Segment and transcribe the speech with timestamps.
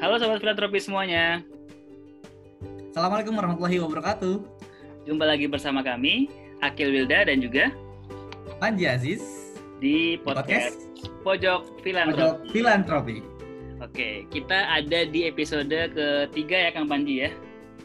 [0.00, 1.44] Halo sobat filantropi semuanya.
[2.88, 4.40] Assalamualaikum warahmatullahi wabarakatuh.
[5.04, 6.32] Jumpa lagi bersama kami,
[6.64, 7.68] Akil Wilda dan juga
[8.56, 9.20] Panji Aziz
[9.76, 10.88] di podcast,
[11.20, 12.16] Pojok Filantropi.
[12.16, 13.16] Pojok Filantropi.
[13.84, 17.36] Oke, kita ada di episode ketiga ya Kang Panji ya.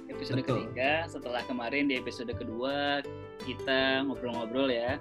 [0.08, 0.72] Episode Betul.
[0.72, 3.04] ketiga setelah kemarin di episode kedua
[3.44, 4.96] kita ngobrol-ngobrol ya,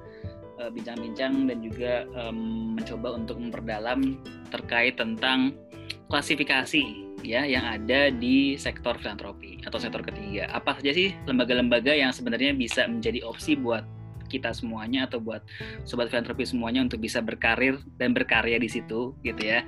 [0.58, 4.18] eh, bincang-bincang dan juga em, mencoba untuk memperdalam
[4.50, 5.54] terkait tentang
[6.10, 10.46] klasifikasi ya yang ada di sektor filantropi atau sektor ketiga.
[10.52, 13.82] Apa saja sih lembaga-lembaga yang sebenarnya bisa menjadi opsi buat
[14.28, 15.44] kita semuanya atau buat
[15.88, 19.64] sobat filantropi semuanya untuk bisa berkarir dan berkarya di situ gitu ya.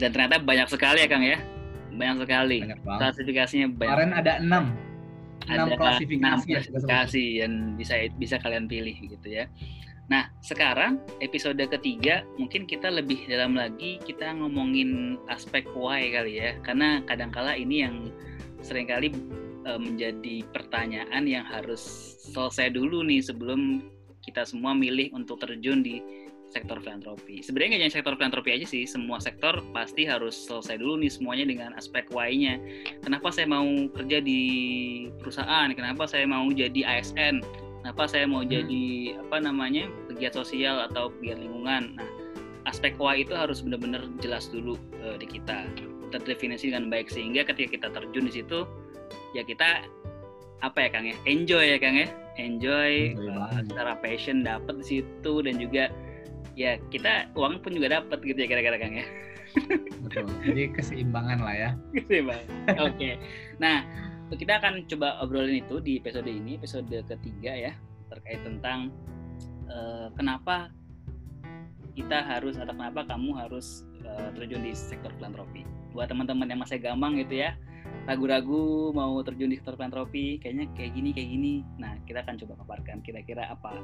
[0.00, 1.38] Dan ternyata banyak sekali ya Kang ya.
[1.92, 2.58] Banyak sekali.
[2.64, 3.00] Banyak banget.
[3.04, 3.90] Klasifikasinya banyak.
[3.92, 4.64] Kemarin ada enam.
[5.48, 6.20] Enam ada klasifikasi.
[6.24, 6.72] enam ya, kita sebut.
[6.86, 9.44] klasifikasi yang bisa bisa kalian pilih gitu ya.
[10.10, 16.58] Nah, sekarang episode ketiga mungkin kita lebih dalam lagi kita ngomongin aspek why kali ya.
[16.66, 18.10] Karena kadangkala ini yang
[18.58, 19.14] sering kali
[19.70, 21.80] eh, menjadi pertanyaan yang harus
[22.26, 23.86] selesai dulu nih sebelum
[24.26, 26.02] kita semua milih untuk terjun di
[26.50, 27.46] sektor filantropi.
[27.46, 31.46] Sebenarnya nggak hanya sektor filantropi aja sih, semua sektor pasti harus selesai dulu nih semuanya
[31.46, 32.58] dengan aspek why-nya.
[33.06, 34.42] Kenapa saya mau kerja di
[35.22, 35.70] perusahaan?
[35.70, 37.69] Kenapa saya mau jadi ASN?
[37.80, 38.52] Kenapa saya mau Hmm.
[38.52, 38.84] jadi
[39.24, 41.96] apa namanya pegiat sosial atau pegiat lingkungan?
[41.96, 42.08] Nah,
[42.68, 45.64] aspek why itu harus benar-benar jelas dulu eh, di kita,
[46.12, 48.68] terdefinisi dengan baik sehingga ketika kita terjun di situ,
[49.32, 49.88] ya kita
[50.60, 55.00] apa ya Kang ya, enjoy ya Kang ya, enjoy Enjoy eh, secara passion dapat di
[55.00, 55.88] situ dan juga
[56.52, 59.06] ya kita uang pun juga dapat gitu ya kira-kira Kang ya.
[60.06, 60.30] Betul.
[60.46, 61.70] Jadi keseimbangan lah ya.
[62.28, 62.44] Bang.
[62.78, 63.18] Oke.
[63.58, 63.82] Nah,
[64.38, 67.72] kita akan coba obrolin itu di episode ini, episode ketiga ya,
[68.10, 68.94] terkait tentang
[69.66, 70.70] eh, kenapa
[71.98, 75.66] kita harus atau kenapa kamu harus eh, terjun di sektor filantropi.
[75.90, 77.58] Buat teman-teman yang masih gampang gitu ya,
[78.06, 81.54] ragu-ragu mau terjun di sektor filantropi, kayaknya kayak gini kayak gini.
[81.82, 83.82] Nah, kita akan coba paparkan kira-kira apa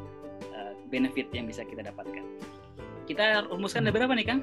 [0.54, 2.24] eh, benefit yang bisa kita dapatkan.
[3.06, 4.40] Kita rumuskan ada berapa nih, Kang?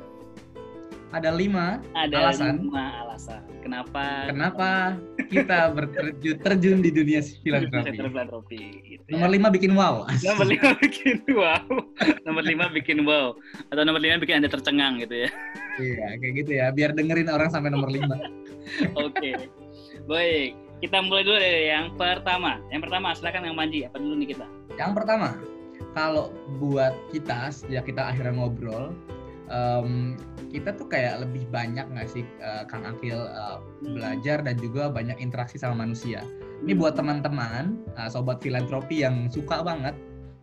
[1.14, 2.58] Ada lima Ada Alasan.
[2.66, 3.42] lima alasan.
[3.62, 4.70] Kenapa kenapa
[5.30, 8.02] kita berterjun terjun di dunia filantropi.
[8.02, 9.22] filantropi gitu ya.
[9.22, 10.10] Nomor lima bikin wow.
[10.10, 11.64] Nomor lima bikin wow.
[12.26, 13.38] Nomor lima bikin wow.
[13.70, 15.30] Atau nomor lima bikin anda tercengang gitu ya.
[15.78, 16.66] Iya, kayak gitu ya.
[16.74, 18.18] Biar dengerin orang sampai nomor lima.
[19.06, 19.38] Oke.
[20.10, 20.58] Baik.
[20.82, 22.60] Kita mulai dulu dari yang pertama.
[22.74, 23.86] Yang pertama silakan yang Manji.
[23.86, 24.46] Apa dulu nih kita?
[24.76, 25.30] Yang pertama,
[25.94, 28.92] kalau buat kita sejak kita akhirnya ngobrol,
[29.48, 30.18] em,
[30.54, 35.18] kita tuh kayak lebih banyak nggak sih eh, Kang Akil eh, belajar dan juga banyak
[35.18, 36.22] interaksi sama manusia.
[36.62, 39.98] Ini buat teman-teman, eh, sobat filantropi yang suka banget,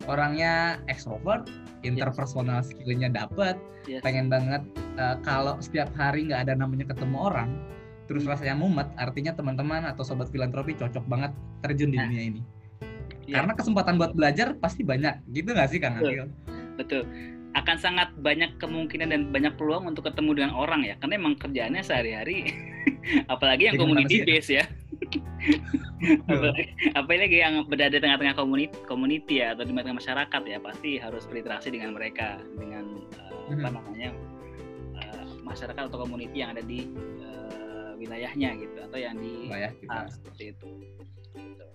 [0.05, 1.47] orangnya ekstrovert,
[1.81, 3.55] interpersonal skillnya dapet,
[3.89, 4.03] Yes.
[4.05, 4.61] pengen banget
[4.99, 7.49] eh, kalau setiap hari nggak ada namanya ketemu orang,
[8.05, 11.31] terus rasanya mumet, artinya teman-teman atau sobat filantropi cocok banget
[11.63, 12.05] terjun di Nah.
[12.11, 12.41] dunia ini.
[13.25, 16.11] Iya, Karena kesempatan buat belajar pasti banyak, gitu nggak sih Kang Betul.
[16.11, 16.25] Akil?
[16.75, 17.03] betul.
[17.51, 20.95] Akan sangat banyak kemungkinan dan banyak peluang untuk ketemu dengan orang ya.
[20.97, 22.47] Karena emang kerjaannya sehari-hari
[23.33, 24.65] apalagi yang community base ya.
[26.29, 26.63] apalagi,
[26.93, 31.23] apalagi yang berada di tengah-tengah community, community ya atau di tengah masyarakat ya pasti harus
[31.25, 32.85] berinteraksi dengan mereka dengan
[33.17, 33.73] eh, apa Mhm.
[33.75, 34.09] namanya
[35.01, 36.87] eh, masyarakat atau community yang ada di
[37.19, 39.99] eh, wilayahnya gitu atau yang di ya, kita.
[40.09, 40.69] seperti itu.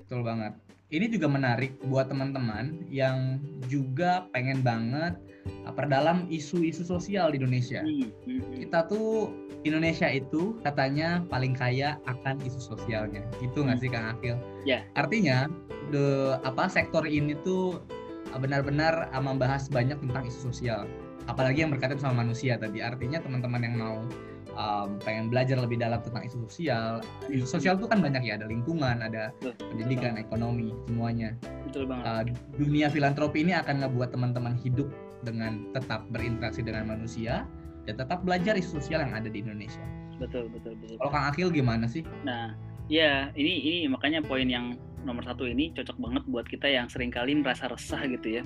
[0.00, 0.54] Betul banget.
[0.86, 5.18] Ini juga menarik buat teman-teman yang juga pengen banget
[5.66, 7.82] uh, perdalam isu-isu sosial di Indonesia.
[7.82, 8.54] Hmm, hmm, hmm.
[8.62, 9.34] Kita tuh
[9.66, 13.26] Indonesia itu katanya paling kaya akan isu sosialnya.
[13.42, 14.38] Gitu nggak sih Kang Akil?
[14.62, 14.86] Ya.
[14.94, 15.50] Artinya
[15.90, 17.82] the apa sektor ini tuh
[18.30, 20.86] uh, benar-benar uh, membahas banyak tentang isu sosial.
[21.26, 22.78] Apalagi yang berkaitan sama manusia tadi.
[22.78, 24.06] Artinya teman-teman yang mau
[24.56, 27.04] um, pengen belajar lebih dalam tentang isu sosial.
[27.28, 31.36] Isu sosial tuh kan banyak ya, ada lingkungan, ada Betul, pendidikan, ekonomi, semuanya.
[31.68, 32.04] betul banget.
[32.04, 32.22] Uh,
[32.58, 34.88] dunia filantropi ini akan ngebuat teman-teman hidup
[35.22, 37.44] dengan tetap berinteraksi dengan manusia
[37.86, 39.82] dan tetap belajar isu sosial yang ada di Indonesia.
[40.16, 40.96] betul, betul, betul.
[40.96, 42.00] Kalau Kang Akil gimana sih?
[42.24, 42.56] Nah,
[42.88, 47.12] ya ini ini makanya poin yang nomor satu ini cocok banget buat kita yang sering
[47.12, 48.42] kali merasa resah gitu ya.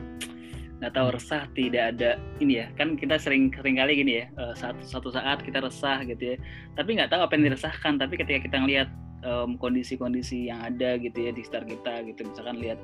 [0.81, 2.11] Nggak tahu resah tidak ada
[2.41, 2.67] ini ya.
[2.75, 4.25] Kan kita sering sering kali gini ya.
[4.41, 6.37] eh, satu satu saat kita resah gitu ya.
[6.75, 8.01] Tapi nggak tahu apa yang diresahkan.
[8.01, 8.89] Tapi ketika kita ngelihat
[9.21, 12.81] em, kondisi-kondisi yang ada gitu ya di sekitar kita gitu, misalkan lihat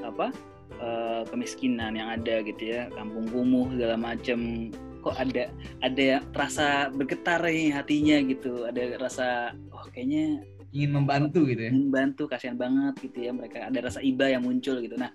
[0.00, 0.32] apa
[0.80, 4.72] eh, kemiskinan yang ada gitu ya, kampung kumuh segala macem
[5.04, 5.52] kok ada
[5.84, 10.40] ada rasa bergetar nih hatinya gitu ada rasa oh kayaknya
[10.74, 11.70] Ingin membantu gitu ya?
[11.70, 15.12] ingin bantu kasihan banget gitu ya mereka ada rasa iba yang muncul gitu nah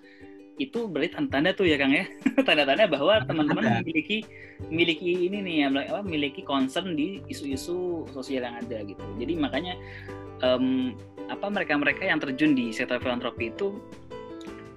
[0.60, 2.04] itu berarti tanda-tanda tuh ya Kang ya.
[2.46, 4.28] Tanda-tanda bahwa teman-teman memiliki
[4.68, 9.00] memiliki ini nih ya apa memiliki concern di isu-isu sosial yang ada gitu.
[9.16, 9.74] Jadi makanya
[10.44, 10.92] um,
[11.32, 13.80] apa mereka-mereka yang terjun di sektor filantropi itu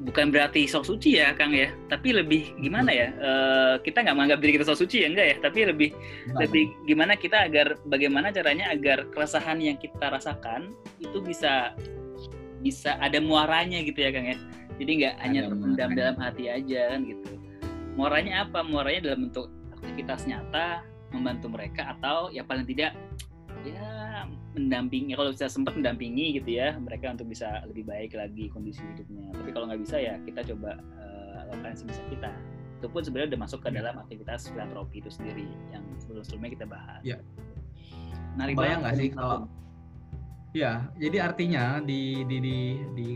[0.03, 1.67] bukan berarti sok suci ya Kang ya.
[1.91, 5.35] Tapi lebih gimana ya uh, kita nggak menganggap diri kita sok suci ya enggak ya.
[5.43, 5.89] Tapi lebih
[6.31, 10.71] nah, lebih gimana kita agar bagaimana caranya agar keresahan yang kita rasakan
[11.03, 11.75] itu bisa
[12.63, 14.39] bisa ada muaranya gitu ya Kang ya
[14.81, 17.31] jadi nggak hanya terpendam dalam hati aja kan gitu.
[17.93, 18.59] Muaranya apa?
[18.65, 19.47] Muaranya dalam bentuk
[19.77, 20.81] aktivitas nyata
[21.13, 22.97] membantu mereka atau ya paling tidak
[23.61, 24.25] ya
[24.57, 25.13] mendampingi.
[25.13, 29.29] Kalau bisa sempat mendampingi gitu ya mereka untuk bisa lebih baik lagi kondisi hidupnya.
[29.37, 32.31] Tapi kalau nggak bisa ya kita coba uh, lakukan sebisa kita.
[32.81, 37.03] Itu pun sebenarnya udah masuk ke dalam aktivitas filantropi itu sendiri yang sebelum-sebelumnya kita bahas.
[37.05, 37.21] Ya.
[38.33, 39.45] Narik Bayang nggak sih kalau
[40.53, 42.57] Ya, jadi artinya di di di
[42.93, 43.07] di,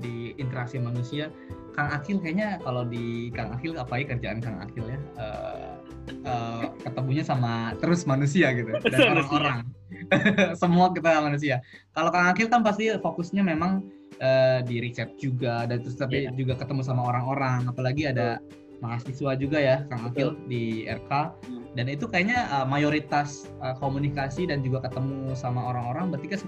[0.00, 1.32] di interaksi manusia,
[1.76, 4.98] Kang Akil kayaknya kalau di Kang Akil apa ya kerjaan Kang Akil ya?
[5.16, 5.76] Uh,
[6.24, 9.58] uh, ketemunya sama terus manusia gitu dan orang-orang.
[10.60, 11.62] semua kita manusia.
[11.92, 13.86] Kalau Kang Akil kan pasti fokusnya memang
[14.20, 16.34] uh, di riset juga dan terus tapi yeah.
[16.34, 18.40] juga ketemu sama orang-orang, apalagi ada
[18.80, 21.64] mahasiswa juga ya Kang Akil di RK hmm.
[21.80, 26.38] dan itu kayaknya uh, mayoritas uh, komunikasi dan juga ketemu sama orang-orang berarti kan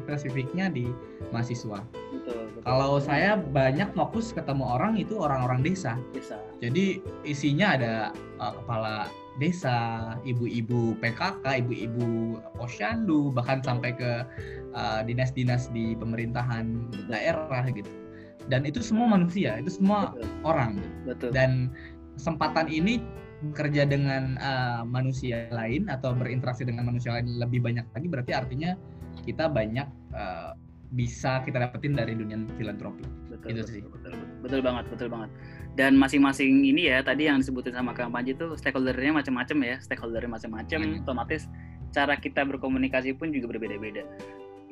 [0.00, 0.88] spesifiknya di
[1.32, 1.84] mahasiswa.
[2.12, 2.64] Betul, betul.
[2.64, 6.00] Kalau saya banyak fokus ketemu orang itu orang-orang desa.
[6.16, 6.40] desa.
[6.64, 7.94] Jadi isinya ada
[8.40, 14.24] uh, kepala desa, ibu-ibu PKK, ibu-ibu posyandu, bahkan sampai ke
[14.72, 17.88] uh, dinas-dinas di pemerintahan daerah gitu.
[18.48, 20.26] Dan itu semua manusia, itu semua Betul.
[20.46, 20.72] orang.
[21.04, 21.30] Betul.
[21.36, 21.68] Dan
[22.16, 23.02] kesempatan ini
[23.52, 28.72] bekerja dengan uh, manusia lain atau berinteraksi dengan manusia lain lebih banyak lagi berarti artinya
[29.28, 29.84] kita banyak
[30.16, 30.56] uh,
[30.94, 33.02] bisa kita dapetin dari dunia filantropi.
[33.32, 33.80] Betul, itu sih.
[33.82, 35.30] Betul, betul, betul banget, betul banget.
[35.76, 40.30] Dan masing-masing ini ya tadi yang disebutin sama Kang Panji itu stakeholdernya macam-macam ya stakeholdernya
[40.32, 41.02] macam-macam hmm.
[41.04, 41.50] otomatis
[41.92, 44.06] cara kita berkomunikasi pun juga berbeda-beda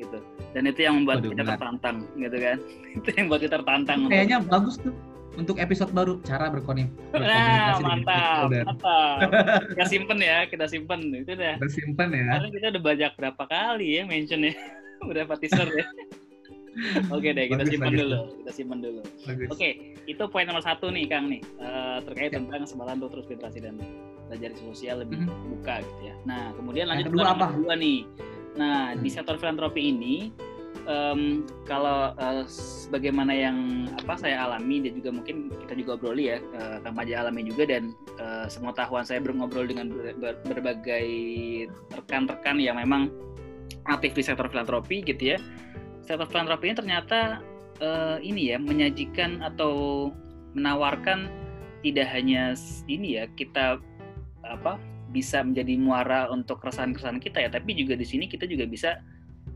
[0.00, 0.18] gitu.
[0.56, 1.52] Dan itu yang membuat Waduh, kita benar.
[1.58, 2.58] tertantang gitu kan.
[2.98, 4.52] Itu yang membuat kita tertantang kayaknya untuk...
[4.52, 4.94] bagus tuh
[5.34, 9.18] untuk episode baru cara berkomunikasi nah, mantap mantap.
[9.74, 11.10] Kita simpen ya kita simpen.
[11.10, 12.38] Itu dah kita simpen ya.
[12.38, 14.54] Karena kita udah banyak berapa kali ya mention ya
[15.06, 15.86] berapa teaser ya
[17.14, 18.18] Oke deh, kita simpan dulu.
[18.42, 19.02] Kita simpan dulu.
[19.30, 19.72] Oke, okay,
[20.10, 22.42] itu poin nomor satu nih, Kang nih, uh, terkait ya.
[22.42, 23.78] tentang untuk terus generasi dan
[24.26, 25.50] belajar sosial lebih mm-hmm.
[25.54, 26.14] buka gitu ya.
[26.26, 27.46] Nah, kemudian lanjut ke apa?
[27.54, 28.00] kedua nih.
[28.54, 29.02] Nah, hmm.
[29.02, 30.30] di sektor filantropi ini,
[30.86, 36.38] um, kalau uh, sebagaimana yang apa saya alami dan juga mungkin kita juga obroli ya,
[36.54, 37.90] uh, Kang Paja alami juga dan
[38.22, 41.06] uh, semua tahuan saya berngobrol dengan ber, berbagai
[41.98, 43.10] rekan-rekan yang memang
[43.86, 45.38] aktif di sektor filantropi gitu ya.
[46.04, 47.40] Sektor filantropi ini ternyata
[47.80, 50.08] uh, ini ya menyajikan atau
[50.54, 51.28] menawarkan
[51.82, 52.56] tidak hanya
[52.88, 53.82] ini ya kita
[54.44, 54.80] apa
[55.12, 59.00] bisa menjadi muara untuk keresahan-keresahan kita ya tapi juga di sini kita juga bisa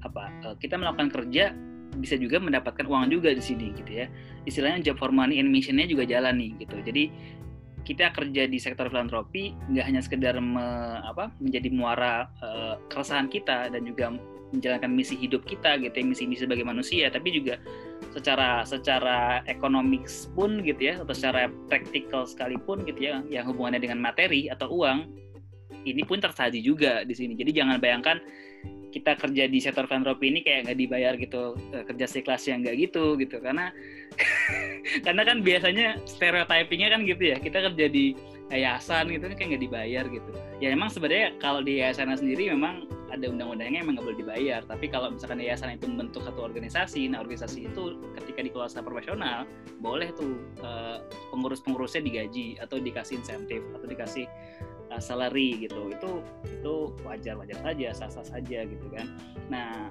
[0.05, 1.51] apa uh, kita melakukan kerja
[1.99, 4.07] bisa juga mendapatkan uang juga di sini gitu ya.
[4.45, 6.77] Istilahnya job for money and missionnya juga jalan nih gitu.
[6.85, 7.11] Jadi
[7.89, 13.73] kita kerja di sektor filantropi nggak hanya sekedar me, apa menjadi muara uh, keresahan kita
[13.73, 14.13] dan juga
[14.53, 17.57] menjalankan misi hidup kita gitu ya misi-misi sebagai manusia tapi juga
[18.13, 20.05] secara secara ekonomik
[20.37, 25.09] pun gitu ya atau secara praktikal sekalipun gitu ya yang hubungannya dengan materi atau uang
[25.85, 27.37] ini pun tersaji juga di sini.
[27.37, 28.21] Jadi jangan bayangkan
[28.99, 32.77] kita kerja di sektor filantropi ini kayak nggak dibayar gitu eh, kerja sekelas yang nggak
[32.91, 33.39] gitu gitu.
[33.39, 33.71] Karena
[35.07, 39.65] karena kan biasanya stereotypingnya kan gitu ya kita kerja di yayasan gitu kan kayak nggak
[39.65, 40.31] dibayar gitu.
[40.59, 44.61] Ya memang sebenarnya kalau di yayasan sendiri memang ada undang-undangnya emang nggak boleh dibayar.
[44.65, 49.39] Tapi kalau misalkan yayasan itu membentuk satu organisasi nah organisasi itu ketika dikelola secara profesional
[49.81, 51.01] boleh tuh uh,
[51.31, 54.27] pengurus-pengurusnya digaji atau dikasih insentif atau dikasih
[54.91, 55.93] uh, salary gitu.
[55.93, 59.07] Itu itu wajar-wajar saja sah-sah saja gitu kan.
[59.53, 59.89] Nah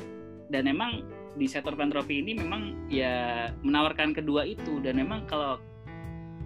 [0.48, 1.04] dan memang
[1.36, 4.80] di sektor filantropi ini memang ya menawarkan kedua itu.
[4.82, 5.62] Dan memang kalau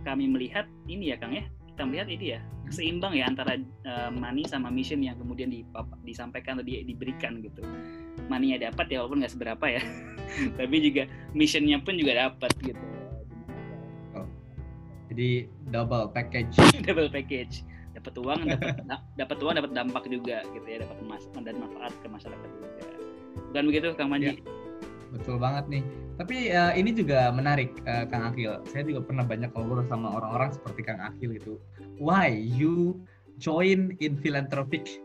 [0.04, 2.40] kami melihat ini ya Kang ya kita melihat ini ya
[2.72, 5.52] seimbang ya antara uh, money sama mission yang kemudian
[6.08, 7.62] disampaikan atau di, diberikan gitu.
[8.32, 9.84] Money-nya dapat ya walaupun nggak seberapa ya
[10.60, 11.04] tapi juga
[11.36, 12.84] missionnya pun juga dapat gitu.
[14.16, 14.28] Oh.
[15.12, 16.56] jadi double package.
[16.88, 17.68] Double package
[18.02, 18.76] dapat uang dapat
[19.14, 22.68] dapat uang dapat dampak juga gitu ya dapat mas dan manfaat ke masyarakat juga.
[23.54, 24.34] Bukan begitu kang Manji ya,
[25.14, 25.84] betul banget nih.
[26.18, 30.50] Tapi uh, ini juga menarik uh, kang Akil saya juga pernah banyak ngobrol sama orang-orang
[30.50, 31.62] seperti kang Akil itu
[32.02, 32.98] why you
[33.38, 35.02] join in philanthropic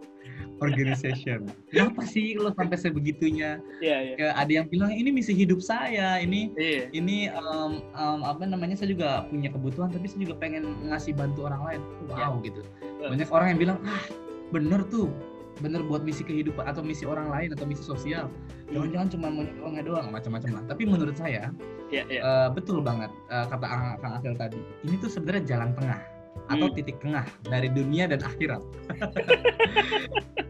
[0.59, 1.45] Organization.
[1.73, 3.61] Kenapa sih lo sampai sebegitunya?
[3.79, 4.15] Iya, iya.
[4.17, 6.89] Ya, ada yang bilang ini misi hidup saya, ini Iya.
[6.91, 11.47] ini um, um, apa namanya saya juga punya kebutuhan tapi saya juga pengen ngasih bantu
[11.47, 11.81] orang lain.
[12.09, 12.65] Wow gitu.
[12.99, 14.03] Banyak orang yang bilang ah
[14.51, 15.13] bener tuh
[15.57, 18.29] bener buat misi kehidupan atau misi orang lain atau misi sosial.
[18.69, 20.65] Jangan-jangan cuma mau nolongnya doang macam-macam lah.
[20.69, 21.49] Tapi menurut saya
[21.87, 22.21] Iya, iya.
[22.21, 24.61] eh, betul banget eh, kata Ang- Kang Akil tadi.
[24.85, 25.97] Ini tuh sebenarnya jalan tengah
[26.47, 26.75] atau Hmm.
[26.77, 28.63] titik tengah dari dunia dan akhirat.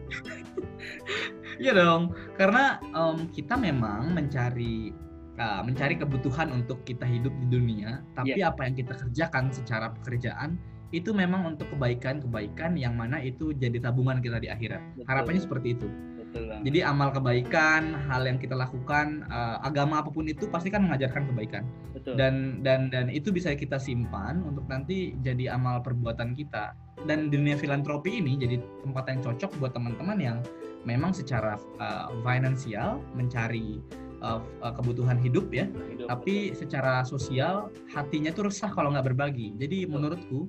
[1.57, 4.93] Iya dong, karena em, kita memang mencari
[5.41, 8.53] uh, mencari kebutuhan untuk kita hidup di dunia, tapi Iya.
[8.53, 10.61] apa yang kita kerjakan secara pekerjaan
[10.93, 14.79] itu memang untuk kebaikan-kebaikan yang mana itu jadi tabungan kita di akhirat.
[14.95, 15.05] Betul.
[15.09, 15.87] Harapannya seperti itu.
[16.27, 16.63] Betul banget.
[16.67, 21.31] Jadi amal kebaikan, hal yang kita lakukan, uh, agama apa pun itu pasti kan mengajarkan
[21.31, 21.63] kebaikan.
[21.97, 22.13] Betul.
[22.13, 26.77] dan dan dan itu bisa kita simpan untuk nanti jadi amal perbuatan kita.
[27.09, 30.37] Dan dunia filantropi ini jadi tempat yang cocok buat teman-teman yang
[30.85, 33.81] memang secara uh, finansial mencari
[34.21, 35.65] uh, uh, kebutuhan hidup ya.
[35.89, 39.57] Hidup, tapi secara sosial hatinya tuh resah kalau nggak berbagi.
[39.57, 40.47] Jadi menurutku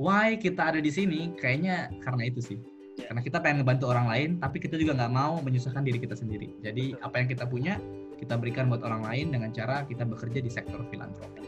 [0.00, 1.32] why kita ada di sini?
[1.36, 2.58] Kayaknya karena itu sih.
[3.06, 6.52] Karena kita pengen ngebantu orang lain tapi kita juga nggak mau menyusahkan diri kita sendiri
[6.60, 7.06] jadi Betul.
[7.06, 7.74] apa yang kita punya
[8.20, 11.40] kita berikan buat orang lain dengan cara kita bekerja di sektor filantropi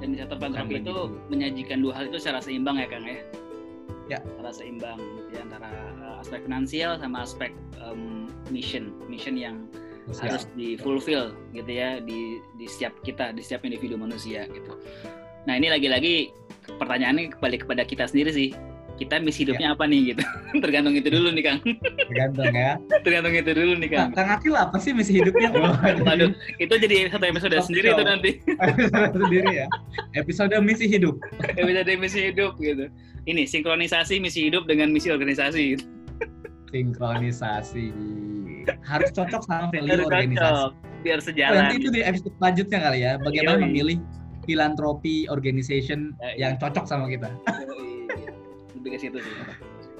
[0.00, 1.28] Dan di sektor filantropi itu begitu.
[1.28, 3.20] menyajikan dua hal itu secara seimbang ya Kang ya.
[4.10, 4.18] Ya.
[4.18, 5.70] Secara seimbang gitu ya antara
[6.02, 9.68] uh, aspek finansial sama aspek um, mission, mission yang
[10.10, 10.34] Sosial.
[10.34, 14.74] harus di fulfill gitu ya di di setiap kita, di setiap individu manusia gitu.
[15.46, 16.34] Nah, ini lagi-lagi
[16.78, 18.50] pertanyaannya kembali kepada kita sendiri sih.
[18.92, 20.22] Kita misi hidupnya apa nih gitu.
[20.64, 21.58] Tergantung itu dulu nih Kang.
[22.06, 22.72] tergantung ya
[23.04, 24.08] Tergantung itu dulu nih nah, Kang.
[24.14, 25.48] Kang Akil apa sih misi hidupnya
[26.06, 27.96] Waduh, itu jadi satu episode sendiri show.
[27.96, 28.30] itu nanti.
[29.12, 29.66] sendiri ya
[30.14, 31.16] episode misi hidup
[31.52, 32.86] Episode misi hidup gitu.
[33.22, 35.78] Ini sinkronisasi misi hidup dengan misi organisasi.
[36.72, 37.92] sinkronisasi
[38.82, 40.72] harus cocok sama value Harus organisasi cocok
[41.02, 41.56] biar Oh, sejalan.
[41.60, 43.64] nanti itu di episode selanjutnya kali ya bagaimana Yoi.
[43.66, 43.98] memilih
[44.42, 47.91] filantropi organization Ya, yang cocok sama kita Yoi.
[48.82, 49.34] Lebih ke situ sih.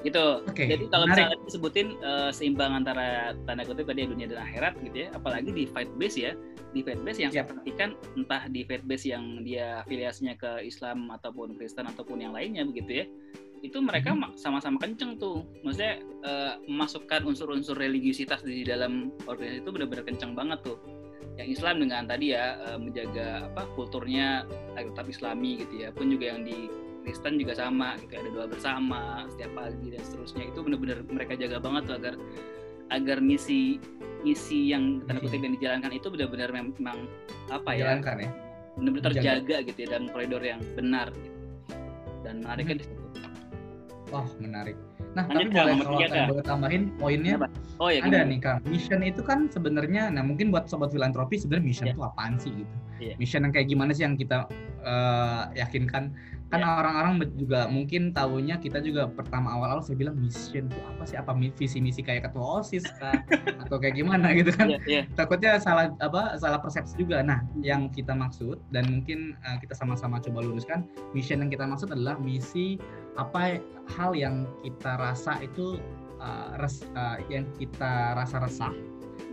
[0.03, 0.25] Gitu.
[0.43, 1.31] Oke, Jadi kalau menarik.
[1.31, 5.63] misalnya disebutin eh, seimbang antara tanda kutip tadi dunia dan akhirat gitu ya, apalagi di
[5.63, 6.35] fight base ya,
[6.75, 7.55] di fight base yang saya Yap.
[7.55, 12.67] perhatikan entah di fight base yang dia afiliasinya ke Islam ataupun Kristen ataupun yang lainnya
[12.67, 13.05] begitu ya,
[13.63, 14.19] itu mereka Mhm.
[14.19, 20.35] ma- sama-sama kenceng tuh, maksudnya eh, memasukkan unsur-unsur religiusitas di dalam organisasi itu benar-benar kenceng
[20.35, 20.83] banget tuh.
[21.39, 24.43] Yang Islam dengan tadi ya eh, menjaga apa kulturnya
[24.75, 26.67] tetap Islami gitu ya, pun juga yang di
[27.03, 30.43] Kristen juga sama gitu ada doa bersama setiap pagi dan seterusnya.
[30.49, 32.13] Itu benar-benar mereka jaga banget tuh agar
[32.91, 33.77] agar misi
[34.23, 36.97] misi yang tanda kutip yang dijalankan itu benar-benar memang
[37.51, 38.29] apa ya jalankan ya?
[38.79, 41.39] benar-benar terjaga gitu ya dalam koridor yang benar gitu.
[42.23, 43.03] dan menariknya di situ
[44.13, 44.77] wah menarik.
[45.13, 47.35] Nah Lanjut, tapi boleh kalau saya boleh tambahin poinnya?
[47.81, 48.29] Oh ya ada gimana?
[48.29, 51.93] nih kang mission itu kan sebenarnya nah mungkin buat sobat filantropi sebenarnya mission Iya.
[51.97, 52.73] itu apaan sih gitu?
[53.01, 53.13] Iya.
[53.17, 54.45] mission yang kayak gimana sih yang kita
[54.85, 56.13] eh, yakinkan
[56.53, 56.69] kan Iya.
[56.69, 61.33] orang-orang juga mungkin tahunya kita juga pertama awal-awal saya bilang mission itu apa sih apa
[61.33, 63.17] visi misi kayak ketua osis kah?
[63.65, 65.01] atau kayak gimana gitu kan Iya, iya.
[65.17, 70.21] takutnya salah apa salah persepsi juga nah yang kita maksud dan mungkin eh, kita sama-sama
[70.21, 70.85] coba luruskan
[71.17, 72.77] mission yang kita maksud adalah misi
[73.17, 73.57] apa
[73.97, 75.81] hal yang kita rasa itu
[76.21, 78.73] eh, res- eh, yang kita rasa resah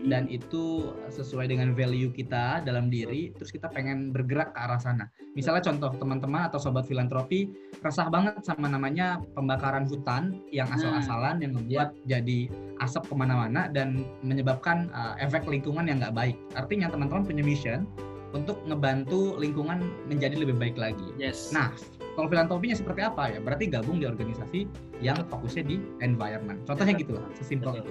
[0.09, 5.04] dan itu sesuai dengan value kita dalam diri terus kita pengen bergerak ke arah sana.
[5.37, 7.52] Misalnya contoh teman-teman atau sobat filantropi
[7.85, 12.47] resah banget sama namanya pembakaran hutan yang Nah, asal-asalan yang membuat jadi
[12.78, 16.37] asap ke mana-mana dan menyebabkan uh, efek lingkungan yang nggak baik.
[16.54, 17.90] Artinya teman-teman punya mission
[18.30, 21.11] untuk ngebantu lingkungan menjadi lebih baik lagi.
[21.19, 21.50] Yes.
[21.50, 21.75] Nah,
[22.14, 23.38] kalau filantropinya seperti apa ya?
[23.42, 24.71] Berarti gabung di organisasi
[25.02, 26.62] yang fokusnya di environment.
[26.64, 27.90] Contohnya gitu lah, sesimpel itu.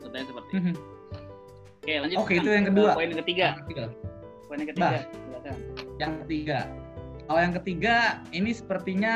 [0.00, 0.95] contohnya seperti itu.
[1.86, 2.90] Oke lanjut Oke, itu yang Ke kedua.
[2.98, 3.84] poin ketiga Yang ketiga.
[4.50, 5.54] poin yang ketiga silakan
[6.02, 6.58] Yang ketiga.
[7.26, 7.96] Kalau yang ketiga,
[8.30, 9.14] ini sepertinya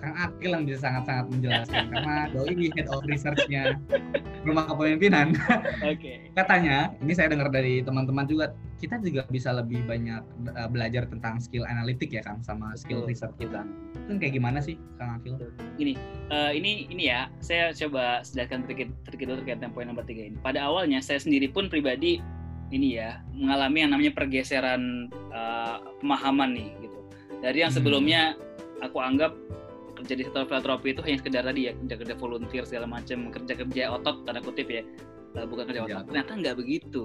[0.00, 3.76] Kang Akil yang bisa sangat-sangat menjelaskan karena doi head of research-nya
[4.44, 5.36] Rumah Kepemimpinan.
[5.84, 11.04] oke Katanya, ini saya dengar dari teman-teman juga, kita juga bisa lebih banyak uh, belajar
[11.04, 13.62] tentang skill analitik ya Kang sama skill research kita.
[14.08, 15.36] Itu kayak gimana sih Kang Akil?
[15.76, 20.40] Eh, ini ini ya saya coba jelaskan terkait terkait terkait dengan poin nomor tiga ini.
[20.40, 22.24] Pada awalnya saya sendiri pun pribadi
[22.70, 26.98] ini ya mengalami yang namanya pergeseran eh, pemahaman nih gitu.
[27.44, 27.78] Dari yang Hmm.
[27.84, 28.22] sebelumnya
[28.80, 29.36] aku anggap
[30.00, 33.52] kerja di sektor filantropi itu hanya sekedar tadi ya kerja kerja volunteer segala macam kerja
[33.52, 34.80] kerja otot tanda kutip ya
[35.30, 35.94] Eh, bukan kerja otot.
[35.94, 36.06] otot.
[36.10, 37.02] Ternyata nggak begitu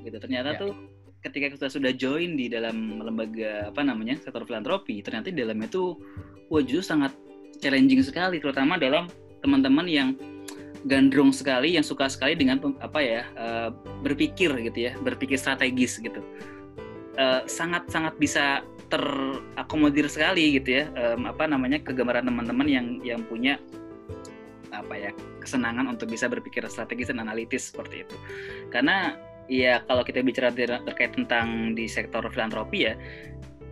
[0.00, 0.16] gitu.
[0.18, 0.58] Ternyata Ya.
[0.58, 0.72] tuh
[1.20, 5.68] ketika kita sudah join di dalam lembaga apa namanya sektor filantropi ternyata di dalamnya
[6.48, 7.12] wah justru sangat
[7.60, 9.06] challenging sekali terutama dalam
[9.44, 10.08] teman-teman yang
[10.88, 13.68] gandrung sekali yang suka sekali dengan apa ya uh,
[14.00, 16.24] berpikir gitu ya berpikir strategis gitu.
[17.20, 20.90] Uh, sangat sangat bisa terakomodir sekali gitu ya
[21.22, 23.60] apa namanya kegemaran teman-teman yang yang punya
[24.72, 28.16] apa ya kesenangan untuk bisa berpikir strategis dan analitis seperti itu.
[28.72, 29.14] Karena
[29.50, 32.94] ya kalau kita bicara terkait tentang di sektor filantropi ya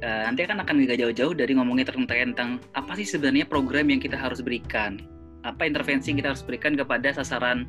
[0.02, 4.02] uh, nanti kan akan nggak jauh-jauh dari ngomongin terkait tentang apa sih sebenarnya program yang
[4.02, 5.02] kita harus berikan,
[5.42, 7.66] apa intervensi yang kita harus berikan kepada sasaran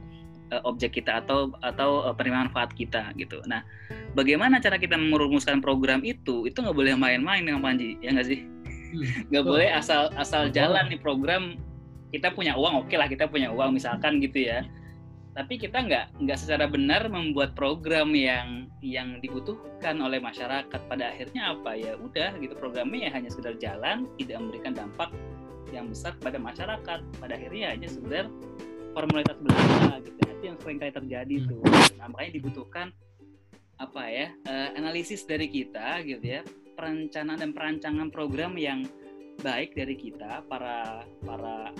[0.53, 3.41] uh, objek kita atau atau uh, penerima manfaat kita gitu.
[3.49, 3.65] Nah,
[4.13, 6.45] bagaimana cara kita merumuskan program itu?
[6.45, 8.45] Itu nggak boleh main-main dengan Panji, ya nggak sih?
[8.89, 9.51] Hmm, nggak hmm.
[9.53, 11.57] boleh asal asal jalan nih program
[12.09, 14.65] kita punya uang oke okay lah kita punya uang misalkan gitu ya
[15.39, 20.67] tapi kita nggak nggak secara benar membuat program yang yang dibutuhkan oleh masyarakat.
[20.67, 21.79] Pada akhirnya apa?
[21.79, 25.15] Ya udah gitu programnya ya hanya sekedar jalan tidak memberikan dampak
[25.71, 26.99] yang besar pada masyarakat.
[27.23, 28.27] Pada akhirnya hanya sekedar
[28.91, 31.47] formalitas belaka gitu itu yang sering kali terjadi hmm.
[31.47, 31.63] tuh.
[31.95, 32.87] Nah, makanya dibutuhkan
[33.79, 36.43] apa ya uh, analisis dari kita gitu ya.
[36.75, 38.83] Perencanaan dan perancangan program yang
[39.39, 41.71] baik dari kita para para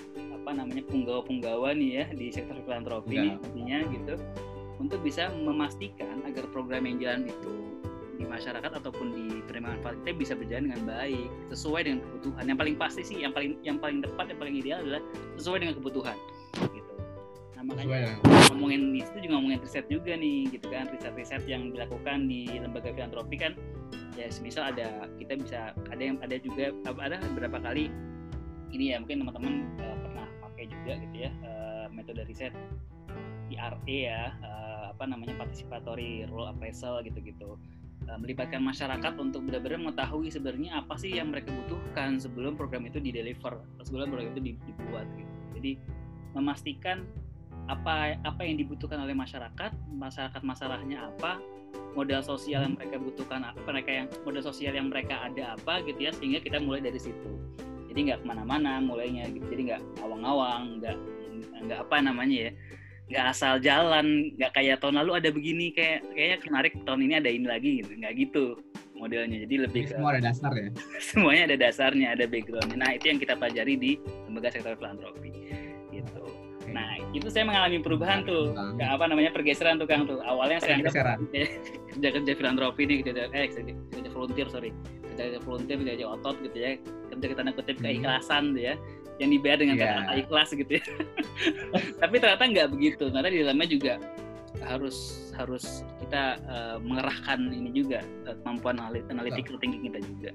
[0.49, 4.17] apa namanya punggawa-punggawa nih ya di sektor filantropi nih artinya gitu
[4.81, 7.53] untuk bisa memastikan agar program yang jalan itu
[8.17, 12.43] di masyarakat ataupun di penerimaan manfaat kita bisa berjalan dengan baik sesuai dengan kebutuhan.
[12.49, 15.01] Yang paling pasti sih yang paling yang paling tepat yang paling ideal adalah
[15.37, 16.17] sesuai dengan kebutuhan
[16.73, 16.93] gitu.
[17.53, 18.13] Nah makanya ya.
[18.49, 20.89] ngomongin di situ juga ngomongin riset juga nih gitu kan.
[20.89, 23.53] Riset-riset yang dilakukan di lembaga filantropi kan
[24.17, 25.59] ya semisal ada kita bisa
[25.93, 27.93] ada yang ada juga ada beberapa kali
[28.73, 29.98] ini ya mungkin teman-teman uh, pernah
[30.59, 32.51] pakai juga gitu ya uh, metode riset
[33.47, 37.55] PRE ya uh, apa namanya participatory role appraisal gitu-gitu.
[38.11, 42.99] Uh, melibatkan masyarakat untuk benar-benar mengetahui sebenarnya apa sih yang mereka butuhkan sebelum program itu
[42.99, 45.33] di deliver sebelum program itu dibuat gitu.
[45.55, 45.71] Jadi
[46.35, 47.07] memastikan
[47.71, 51.39] apa apa yang dibutuhkan oleh masyarakat masyarakat masalahnya apa
[51.95, 56.03] modal sosial yang mereka butuhkan apa mereka yang modal sosial yang mereka ada apa gitu
[56.03, 57.31] ya sehingga kita mulai dari situ
[57.99, 59.43] jadi nggak ke mana-mana mulainya gitu.
[59.51, 60.95] Jadi nggak awang-awang nggak
[61.67, 62.51] nggak apa namanya ya
[63.11, 67.27] nggak asal jalan nggak kayak tahun lalu ada begini kayak kayaknya kemarin tahun ini ada
[67.27, 67.91] ini lagi gitu.
[67.99, 68.45] Nggak gitu
[68.95, 69.43] modelnya.
[69.43, 70.69] Jadi lebih ke, semua ada dasar ya?
[71.11, 72.77] semuanya ada dasarnya ada backgroundnya.
[72.79, 73.91] Nah itu yang kita pelajari di
[74.31, 75.31] lembaga sektor filantropi
[76.73, 78.53] Nah, itu saya mengalami perubahan tuh.
[78.77, 80.21] Ke apa namanya pergeseran tuh Kang tuh.
[80.21, 80.93] Awalnya saya anggap
[81.95, 84.69] kerja kerja filantropi nih kerja eh kerja, kerja volunteer sorry.
[85.13, 86.71] Kerja kerja volunteer kerja otot gitu ya.
[87.13, 87.85] Kerja kita kutip hmm.
[87.85, 88.75] keikhlasan tuh ya.
[89.19, 89.87] Yang dibayar dengan yeah.
[90.07, 90.83] kata ikhlas gitu ya.
[92.01, 93.03] Tapi ternyata nggak begitu.
[93.11, 93.93] Ternyata di dalamnya juga
[94.65, 100.31] harus harus kita uh, mengerahkan ini juga uh, kemampuan analitik thinking kita juga.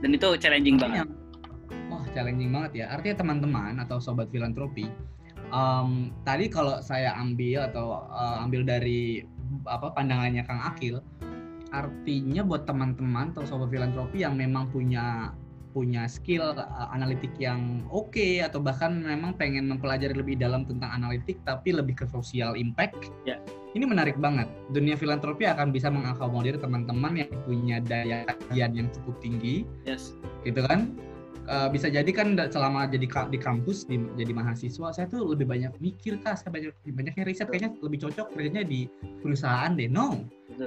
[0.00, 1.08] Dan itu challenging Artinya, banget.
[1.92, 2.86] Wah, challenging banget ya.
[2.90, 4.88] Artinya teman-teman atau sobat filantropi
[5.50, 9.26] um, tadi kalau saya ambil atau uh, ambil dari
[9.66, 11.02] apa pandangannya Kang Akil
[11.70, 15.30] artinya buat teman-teman atau sobat filantropi yang memang punya
[15.70, 20.90] punya skill uh, analitik yang oke okay, atau bahkan memang pengen mempelajari lebih dalam tentang
[20.90, 23.14] analitik tapi lebih ke social impact.
[23.22, 23.38] Ya.
[23.70, 24.50] Ini menarik banget.
[24.74, 29.62] Dunia filantropi akan bisa mengakomodir teman-teman yang punya daya kajian yang cukup tinggi.
[29.86, 30.18] Yes.
[30.42, 30.98] Gitu kan?
[31.50, 35.72] Uh, bisa jadi kan selama jadi di kampus di, jadi mahasiswa saya tuh lebih banyak
[35.82, 38.86] mikir kah saya banyak banyaknya riset kayaknya lebih cocok kerjanya di
[39.20, 39.90] perusahaan deh.
[39.90, 40.24] No.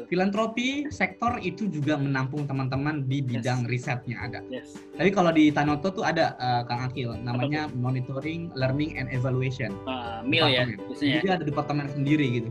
[0.08, 3.70] Filantropi sektor itu juga menampung teman-teman di bidang yes.
[3.70, 4.40] risetnya ada.
[4.48, 4.80] Yes.
[4.96, 7.76] tapi kalau di Tanoto tuh ada uh, Kang Akil namanya Apa?
[7.78, 9.76] monitoring learning and evaluation.
[9.86, 10.64] Uh, MIL ya
[10.98, 12.50] jadi ada departemen sendiri gitu.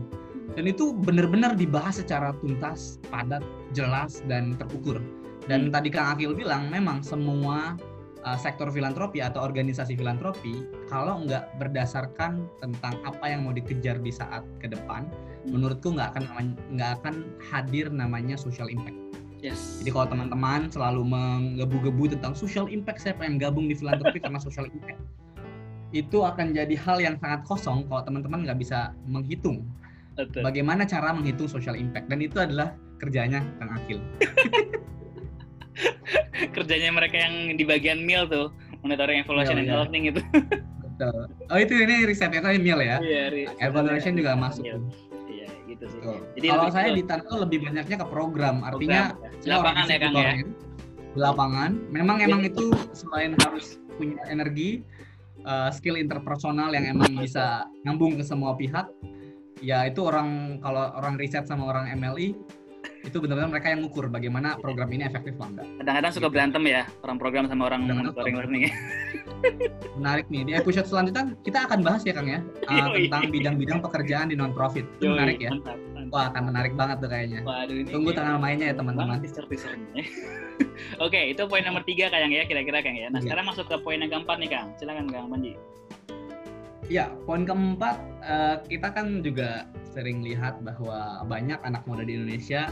[0.53, 3.41] Dan itu benar-benar dibahas secara tuntas padat
[3.73, 5.01] jelas dan terukur.
[5.49, 5.73] Dan hmm.
[5.73, 7.75] tadi Kang Akil bilang memang semua
[8.23, 14.11] uh, sektor filantropi atau organisasi filantropi kalau nggak berdasarkan tentang apa yang mau dikejar di
[14.11, 15.53] saat ke depan hmm.
[15.53, 18.97] menurutku nggak akan nggak akan hadir namanya social impact
[19.43, 19.83] Yes.
[19.83, 24.71] Jadi kalau teman-teman selalu menggebu-gebu tentang social impact, saya pengen gabung di filantropi karena social
[24.71, 25.03] impact.
[25.91, 29.67] Itu akan jadi hal yang sangat kosong kalau teman-teman nggak bisa menghitung
[30.15, 30.47] Betul.
[30.47, 32.07] bagaimana cara menghitung social impact.
[32.07, 32.71] Dan itu adalah
[33.03, 33.99] kerjanya Kang Akil.
[36.55, 40.21] kerjanya mereka yang di bagian mil tuh monitoring evaluation and learning itu
[40.93, 41.25] Betul.
[41.49, 43.01] oh itu ini risetnya tadi mil ya?
[43.01, 44.61] Iya, evaluation juga masuk
[45.25, 45.99] iya gitu sih.
[46.37, 48.61] Jadi kalau saya di Tanto lebih banyaknya ke program.
[48.61, 49.41] Artinya program.
[49.41, 49.49] Ya.
[49.57, 50.33] lapangan ya kang ya?
[51.13, 51.71] di lapangan.
[51.89, 54.85] Memang emang itu selain harus punya energi
[55.45, 58.89] uh, skill interpersonal yang emang bisa nyambung ke semua pihak
[59.63, 62.35] ya itu orang kalau orang riset sama orang MLI
[63.03, 65.67] itu benar-benar mereka yang ngukur bagaimana program ini efektif atau enggak.
[65.83, 66.33] Kadang-kadang suka Gitu.
[66.39, 68.63] berantem ya orang program sama orang monitoring learning.
[69.99, 72.39] Menarik nih di episode selanjutnya kita akan bahas ya Kang ya
[72.71, 74.87] uh, tentang bidang-bidang pekerjaan di non profit.
[75.03, 75.51] Itu menarik ya.
[75.51, 76.11] Mantap, mantap.
[76.15, 77.39] Wah akan menarik banget tuh kayaknya.
[77.43, 79.19] Waduh ini Tunggu tanggal mainnya ya teman-teman.
[81.03, 83.11] Oke, itu poin nomor tiga Kang ya, kira-kira Kang ya.
[83.11, 83.27] Nah, Iya.
[83.27, 84.67] sekarang masuk ke poin yang keempat nih Kang.
[84.79, 85.59] Silakan Kang Panji.
[86.87, 92.67] Ya, poin keempat eh, kita kan juga sering lihat bahwa banyak anak muda di Indonesia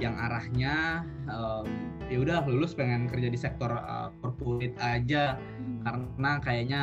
[0.00, 1.66] yang arahnya em,
[2.10, 5.36] ya udah lulus pengen kerja di sektor eh, corporate aja
[5.84, 6.82] karena kayaknya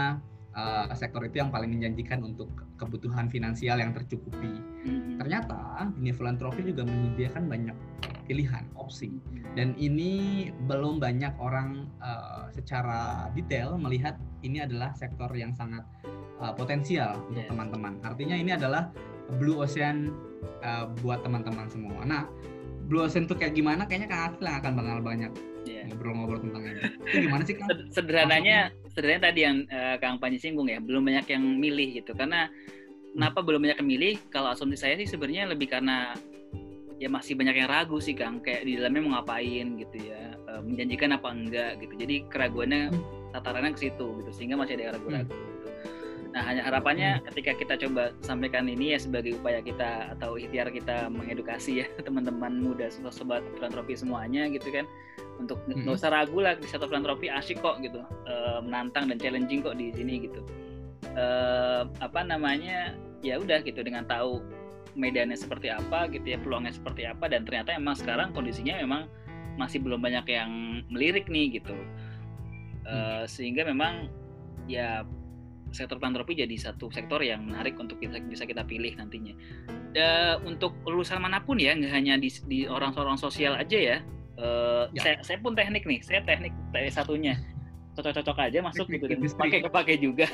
[0.56, 4.54] eh, sektor itu yang paling menjanjikan untuk kebutuhan finansial yang tercukupi.
[4.86, 5.18] Mhm.
[5.18, 7.78] Ternyata dunia filantropi juga menyediakan banyak
[8.30, 9.10] pilihan, opsi.
[9.56, 15.82] Dan ini belum banyak orang eh, secara detail melihat ini adalah sektor yang sangat
[16.38, 17.50] eh, potensial untuk Yes.
[17.50, 17.98] teman-teman.
[18.06, 18.94] Artinya ini adalah
[19.42, 20.14] blue ocean
[20.62, 22.06] eh, buat teman-teman semua.
[22.06, 22.30] Nah,
[22.88, 23.84] blue ocean itu kayak gimana?
[23.84, 25.32] Kayaknya Kang Akil yang akan bakal banyak
[25.68, 25.84] Iya.
[25.92, 26.82] ngobrol-ngobrol tentang ini.
[27.04, 27.68] Itu gimana sih Kang?
[27.68, 32.16] Sed- Sederhananya, sederhananya tadi yang eh, Kang Panji singgung ya, belum banyak yang milih gitu.
[32.16, 32.48] Karena
[33.12, 34.14] kenapa belum banyak yang milih?
[34.32, 36.16] Kalau asumsi saya sih sebenarnya lebih karena
[36.98, 40.62] ya masih banyak yang ragu sih Kang, kayak di dalamnya mau ngapain gitu ya, eh,
[40.64, 41.94] menjanjikan apa enggak gitu.
[42.00, 42.90] Jadi keraguannya
[43.36, 45.30] tatarannya ke situ gitu, sehingga masih ada yang ragu-ragu.
[45.30, 45.57] gitu.
[46.38, 51.10] Nah, hanya harapannya ketika kita coba sampaikan ini ya sebagai upaya kita atau ikhtiar kita
[51.10, 54.86] mengedukasi ya teman-teman muda sobat filantropi semuanya gitu kan.
[55.42, 55.98] Untuk nggak Mhm.
[55.98, 58.06] usah ragu lah di sektor filantropi asik kok gitu.
[58.30, 60.46] Eh, menantang dan challenging kok di sini gitu.
[61.18, 62.94] Eh, apa namanya
[63.26, 64.38] ya udah gitu dengan tahu
[64.94, 69.10] medannya seperti apa gitu ya peluangnya seperti apa dan ternyata emang sekarang kondisinya memang
[69.58, 71.74] masih belum banyak yang melirik nih gitu.
[72.86, 74.06] Eh, sehingga memang
[74.70, 75.02] ya
[75.72, 79.34] sektor filantropi jadi satu sektor yang menarik untuk kita bisa kita pilih nantinya.
[79.94, 83.98] Da, untuk lulusan mana pun ya, nggak hanya di, di orang-orang sosial aja ya.
[84.38, 85.02] Eh, Ya.
[85.02, 87.36] saya, saya pun teknik nih, saya teknik t satunya
[87.98, 90.30] cocok-cocok aja masuk gitu dan pakai kepake juga.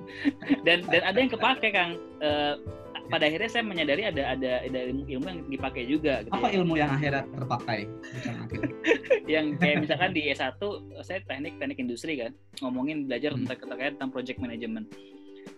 [0.66, 2.00] dan dan ada yang kepake kang.
[2.24, 2.56] Eh,
[3.04, 6.24] pada akhirnya saya menyadari ada ada ada ilmu, ilmu yang dipakai juga.
[6.24, 6.54] Gitu Apa ya.
[6.60, 7.80] ilmu yang akhirnya terpakai?
[8.44, 8.62] Akil?
[9.34, 10.60] yang kayak misalkan di S1
[11.00, 13.44] saya teknik teknik industri kan ngomongin belajar Hmm.
[13.44, 14.86] tentang terkait tentang project management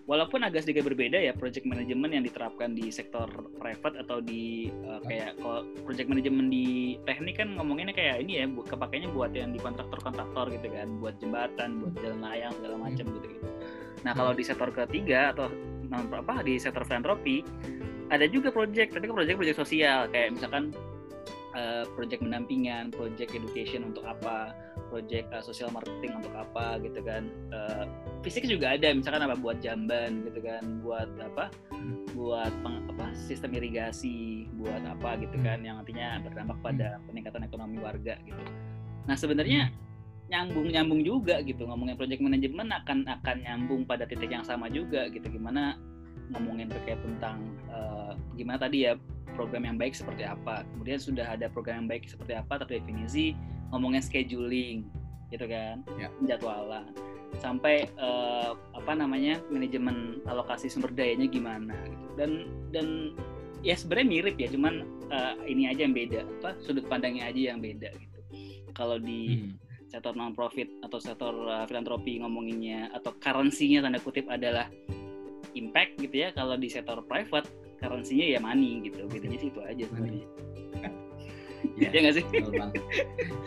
[0.06, 3.26] walaupun agak sedikit berbeda ya project management yang diterapkan di sektor
[3.58, 6.66] private atau di uh, kayak kalau project management di
[7.02, 11.18] teknik kan ngomonginnya kayak ini ya bu- kepakainya buat yang di kontraktor-kontraktor gitu kan buat
[11.18, 13.48] jembatan buat jalan layang segala macam gitu gitu
[14.06, 15.50] nah kalau di sektor ketiga atau
[15.90, 17.42] non apa di sektor filantropi.
[18.06, 20.06] Ada juga project tapi kan project project sosial.
[20.14, 20.70] Kayak misalkan
[21.58, 24.54] uh, project pendampingan, project education untuk apa,
[24.92, 27.26] project uh, social marketing untuk apa gitu kan.
[27.50, 27.84] Uh,
[28.22, 32.08] fisik juga ada, misalkan apa buat jamban gitu kan, buat apa, Hmm.
[32.16, 37.78] buat peng- apa sistem irigasi, buat apa gitu kan, yang nantinya berdampak pada peningkatan ekonomi
[37.78, 38.42] warga gitu.
[39.06, 39.70] Nah sebenarnya
[40.26, 45.06] nyambung nyambung juga gitu ngomongin project management akan akan nyambung pada titik yang sama juga
[45.06, 45.78] gitu gimana
[46.34, 47.38] ngomongin terkait tentang
[47.70, 48.98] uh, gimana tadi ya
[49.36, 50.64] program yang baik seperti apa.
[50.72, 53.36] Kemudian sudah ada program yang baik seperti apa terdefinisi,
[53.70, 54.88] ngomongin scheduling,
[55.28, 56.08] gitu kan, Ya.
[56.16, 56.88] penjadwalan,
[57.36, 62.06] sampai eh, apa namanya manajemen alokasi sumber dayanya gimana, gitu.
[62.16, 62.30] Dan
[62.72, 62.86] dan
[63.60, 67.60] ya sebenarnya mirip ya, cuman eh, ini aja yang beda, apa sudut pandangnya aja yang
[67.60, 68.18] beda gitu.
[68.72, 69.52] Kalau di Hmm.
[69.86, 74.66] Sektor non profit atau sektor uh, filantropi ngomonginnya atau currency-nya tanda kutip adalah
[75.56, 79.84] impact gitu ya kalau di sektor private currency-nya ya money gitu bedanya sih itu aja
[79.88, 80.26] sebenarnya
[81.76, 82.24] Ya, ya nggak sih.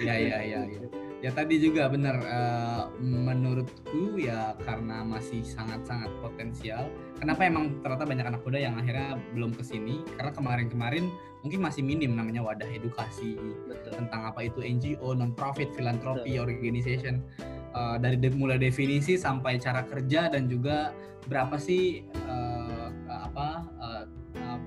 [0.04, 0.82] Ya, ya, ya, ya.
[1.20, 6.88] Ya tadi juga benar eh, menurutku ya karena masih sangat-sangat potensial.
[7.20, 10.00] Kenapa emang ternyata banyak anak muda yang akhirnya belum ke sini?
[10.16, 16.36] Karena kemarin-kemarin mungkin masih minim namanya wadah edukasi betul tentang apa itu NGO, non-profit, filantropi,
[16.36, 17.24] organization.
[17.70, 20.92] Eh, dari de- mulai definisi sampai cara kerja dan juga
[21.30, 23.48] berapa sih eh, apa
[23.78, 24.04] eh,
[24.36, 24.60] eh,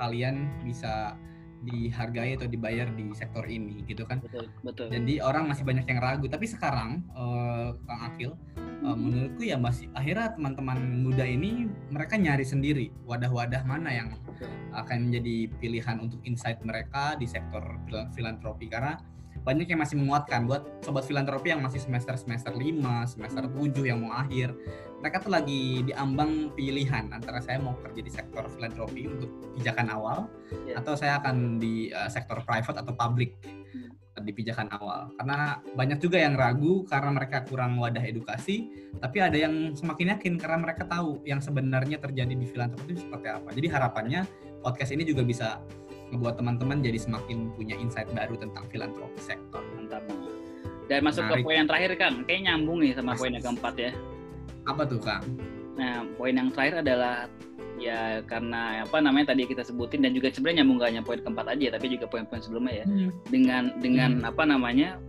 [0.00, 1.14] kalian bisa
[1.60, 4.24] dihargai atau dibayar di sektor ini gitu kan.
[4.24, 6.26] betul betul Jadi orang masih banyak yang ragu.
[6.26, 12.44] Tapi sekarang eh, Kang Akil, eh, menurutku ya masih akhirnya teman-teman muda ini mereka nyari
[12.44, 14.08] sendiri wadah-wadah mana yang
[14.72, 18.96] akan menjadi pilihan untuk insight mereka di sektor fil- filantropi karena
[19.40, 24.04] banyak yang masih menguatkan buat sobat filantropi yang masih semester semester 5, semester 7 yang
[24.04, 24.52] mau akhir.
[25.00, 30.28] Mereka tuh lagi diambang pilihan antara saya mau kerja di sektor filantropi untuk pijakan awal
[30.68, 30.82] Ya.
[30.82, 33.38] atau saya akan di uh, sektor private atau public
[34.20, 35.08] di pijakan awal.
[35.16, 38.68] Karena banyak juga yang ragu karena mereka kurang wadah edukasi,
[39.00, 43.32] tapi ada yang semakin yakin karena mereka tahu yang sebenarnya terjadi di filantropi itu seperti
[43.32, 43.48] apa.
[43.56, 44.20] Jadi harapannya
[44.60, 45.62] podcast ini juga bisa
[46.12, 49.62] ngebuat teman-teman jadi semakin punya insight baru tentang filantropi sektor.
[49.78, 50.04] Mantap.
[50.90, 51.40] Dan masuk Menarik.
[51.40, 53.92] ke poin yang terakhir Kang, kayak nyambung nih sama poin yang keempat ya.
[54.68, 55.24] Apa tuh Kang?
[55.76, 57.28] Nah, poin yang terakhir adalah
[57.80, 61.46] ya karena apa namanya tadi kita sebutin dan juga sebenarnya nyambung gak hanya poin keempat
[61.48, 62.86] aja tapi juga poin-poin sebelumnya ya.
[62.86, 63.08] Hmm.
[63.32, 64.28] Dengan dengan hmm.
[64.28, 65.00] apa namanya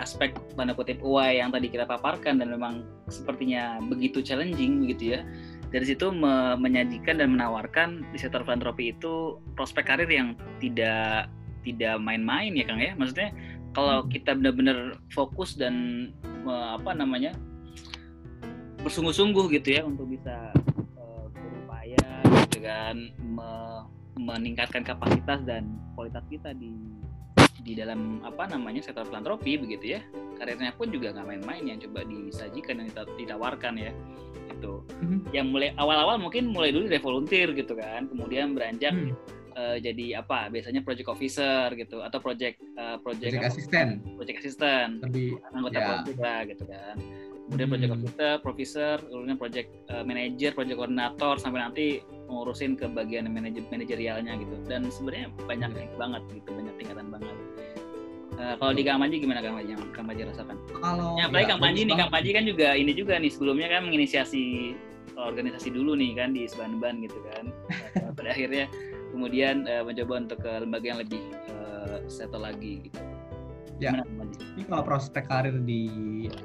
[0.00, 5.20] aspek tanda kutip UI yang tadi kita paparkan dan memang sepertinya begitu challenging begitu ya
[5.70, 11.28] dari situ me menyajikan dan menawarkan di sektor filantropi itu prospek karir yang tidak
[11.62, 13.30] tidak main-main ya Kang ya maksudnya
[13.76, 14.08] kalau hmm.
[14.10, 16.10] kita benar-benar fokus dan
[16.42, 17.36] me, apa namanya
[18.84, 20.52] bersungguh-sungguh gitu ya untuk bisa
[20.96, 22.04] uh, berupaya
[22.48, 23.50] gitu kan me
[24.20, 26.76] meningkatkan kapasitas dan kualitas kita di
[27.60, 30.00] di dalam apa namanya sektor filantropi begitu ya.
[30.40, 33.92] Karirnya pun juga nggak main-main yang coba disajikan dan ditawarkan ya
[34.60, 35.18] itu mm-hmm.
[35.32, 39.12] yang mulai awal-awal mungkin mulai dulu dari volunteer gitu kan kemudian beranjak mm.
[39.56, 43.90] uh, jadi apa biasanya project officer gitu atau project uh, project, project assistant.
[44.20, 46.96] Project assistant lebih anggota project lah gitu kan
[47.50, 47.74] kemudian hmm.
[47.74, 51.86] project officer, profesor, kemudian project uh, manager, project koordinator sampai nanti
[52.30, 54.54] ngurusin ke bagian manajer manajerialnya gitu.
[54.70, 55.98] Dan sebenarnya banyak hmm.
[55.98, 57.36] banget gitu, banyak tingkatan banget.
[58.38, 60.56] Uh, kalau di Kang Panji gimana Kang Panji yang Kang Panji rasakan?
[60.78, 63.68] Kalau ya, apalagi ya, Kang Panji nih, Kang Panji kan juga ini juga nih sebelumnya
[63.68, 64.44] kan menginisiasi
[65.18, 67.50] organisasi dulu nih kan di Sebanban gitu kan.
[68.16, 68.70] Pada akhirnya
[69.10, 73.02] kemudian uh, mencoba untuk ke lembaga yang lebih uh, settle lagi gitu.
[73.80, 74.04] Ya.
[74.56, 75.88] Ini kalau prospek karir di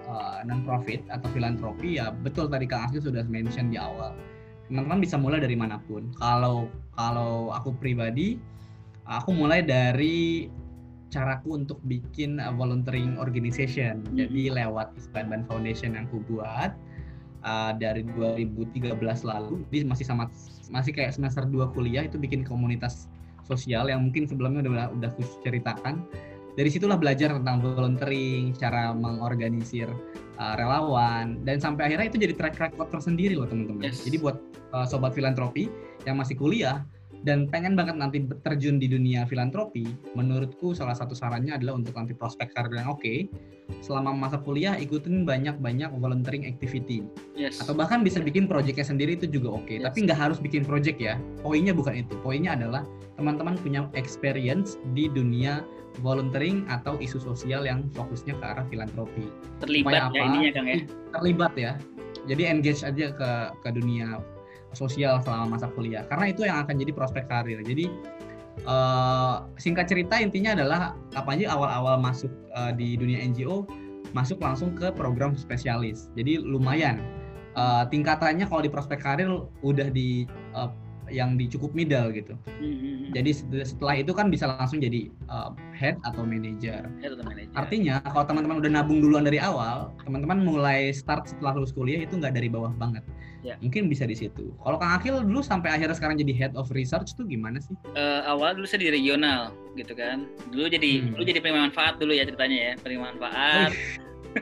[0.07, 4.15] uh, non profit atau filantropi ya betul tadi Kang Asli sudah mention di awal.
[4.71, 6.09] Teman-teman bisa mulai dari mana pun.
[6.17, 8.39] Kalau kalau aku pribadi
[9.05, 10.49] aku mulai dari
[11.13, 14.03] caraku untuk bikin uh, volunteering organization.
[14.03, 14.15] Hmm.
[14.19, 16.75] Jadi lewat Ispan Foundation yang aku buat
[17.45, 20.27] uh, dari 2013 lalu, jadi masih sama
[20.73, 23.07] masih kayak semester 2 kuliah itu bikin komunitas
[23.45, 26.03] sosial yang mungkin sebelumnya udah udah aku ceritakan.
[26.55, 29.91] Dari situlah belajar tentang volunteering, cara mengorganisir
[30.39, 33.91] uh, relawan dan sampai akhirnya itu jadi track record tersendiri loh teman-teman.
[33.91, 34.07] Yes.
[34.07, 34.39] Jadi buat
[34.71, 35.67] uh, sobat filantropi
[36.07, 36.87] yang masih kuliah
[37.25, 42.13] dan pengen banget nanti terjun di dunia filantropi, menurutku salah satu sarannya adalah untuk nanti
[42.13, 43.25] prospek karir yang oke, okay,
[43.81, 47.01] selama masa kuliah ikutin banyak-banyak volunteering activity.
[47.33, 47.57] Yes.
[47.57, 49.81] Atau bahkan bisa bikin projectnya sendiri itu juga oke, okay.
[49.81, 49.89] yes.
[49.89, 51.17] tapi nggak harus bikin project ya.
[51.41, 52.13] Poinnya bukan itu.
[52.21, 52.85] Poinnya adalah
[53.17, 55.65] teman-teman punya experience di dunia
[56.03, 59.31] volunteering atau isu sosial yang fokusnya ke arah filantropi.
[59.63, 60.15] Terlibat ya apa?
[60.15, 60.79] ya ininya Kang ya.
[61.15, 61.71] Terlibat ya.
[62.25, 63.29] Jadi engage aja ke
[63.61, 64.19] ke dunia
[64.75, 67.87] sosial selama masa kuliah karena itu yang akan jadi prospek karir jadi
[68.67, 70.79] uh, singkat cerita intinya adalah
[71.15, 73.63] apa aja awal-awal masuk uh, di dunia NGO
[74.11, 77.01] masuk langsung ke program spesialis jadi lumayan
[77.55, 79.31] uh, tingkatannya kalau di prospek karir
[79.63, 80.69] udah di uh,
[81.09, 82.33] yang di cukup middle gitu.
[82.61, 83.13] Mm-hmm.
[83.13, 83.31] Jadi
[83.65, 86.85] setelah itu kan bisa langsung jadi uh, head atau manager.
[87.53, 92.17] Artinya kalau teman-teman udah nabung duluan dari awal, teman-teman mulai start setelah lulus kuliah itu
[92.17, 93.05] nggak dari bawah banget.
[93.45, 93.61] Yeah.
[93.61, 94.57] Mungkin bisa di situ.
[94.65, 97.77] Kalau Kang Akil dulu sampai akhirnya sekarang jadi head of research tuh gimana sih?
[97.93, 100.25] Uh, awal dulu saya di regional gitu kan.
[100.49, 101.13] Dulu jadi hmm.
[101.13, 103.71] dulu jadi penerima manfaat dulu ya ceritanya ya, penerima manfaat.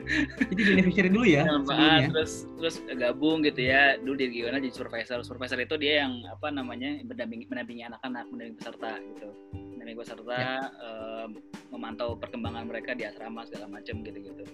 [0.50, 1.46] Jadi beneficiary dulu ya.
[1.46, 3.96] Manfaat, terus terus gabung gitu ya.
[4.00, 5.22] Dulu di regional jadi supervisor.
[5.22, 9.28] Supervisor itu dia yang apa namanya mendampingi mendampingi anak-anak, mendampingi peserta gitu.
[9.54, 10.56] Mendampingi peserta ya.
[10.82, 11.28] um,
[11.70, 14.44] memantau perkembangan mereka di asrama segala macam gitu-gitu.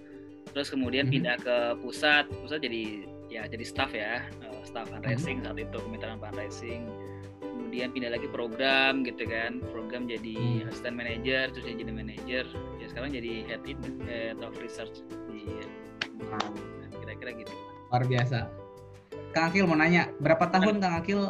[0.50, 1.12] Terus kemudian hmm.
[1.14, 5.46] pindah ke pusat, pusat jadi ya jadi staff ya, uh, staff fundraising hmm.
[5.46, 6.90] saat itu kemitraan fundraising
[7.70, 12.42] kemudian pindah lagi program gitu kan program jadi assistant manager terus jadi manager
[12.83, 13.78] ya sekarang jadi head in
[14.11, 15.06] head of research
[16.20, 17.52] Nah, kira-kira gitu.
[17.90, 18.38] Luar biasa.
[19.30, 21.20] Kang Akil mau nanya, berapa tahun Kang Akil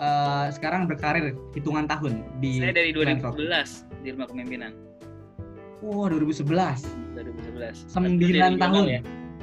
[0.00, 4.72] uh, sekarang berkarir hitungan tahun di Saya dari 2011 di rumah kepemimpinan.
[5.84, 6.48] Wah, wow, 2011.
[7.16, 7.90] 2011.
[7.90, 9.00] 9 tahun ya?